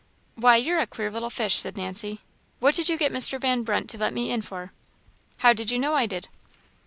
[0.33, 2.21] "Why, you're a queer little fish," said Nancy.
[2.59, 3.39] "What did you get Mr.
[3.39, 4.73] Van Brunt to let me in for?"
[5.37, 6.27] "How did you know I did?"